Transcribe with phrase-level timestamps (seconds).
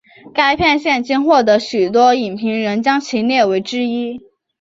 [0.33, 4.19] 该片现今获得许多影评人将其列为之一。